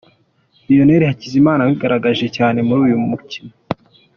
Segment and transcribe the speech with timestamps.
[0.67, 3.53] Lionel Hakizimana wigaragaje cyane muri uyu mukino.